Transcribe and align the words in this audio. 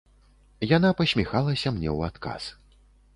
Яна 0.77 0.89
пасміхалася 1.01 1.73
мне 1.75 1.89
ў 1.97 2.09
адказ. 2.13 2.43